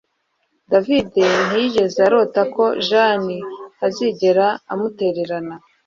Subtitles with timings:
[0.71, 1.09] David
[1.47, 3.35] ntiyigeze arota ko Jane
[3.85, 5.55] azigera amutererana